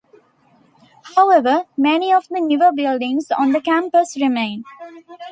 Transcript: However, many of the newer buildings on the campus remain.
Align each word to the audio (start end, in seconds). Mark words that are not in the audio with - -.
However, 1.15 1.65
many 1.77 2.11
of 2.11 2.27
the 2.27 2.39
newer 2.41 2.71
buildings 2.73 3.29
on 3.29 3.51
the 3.51 3.61
campus 3.61 4.17
remain. 4.19 4.63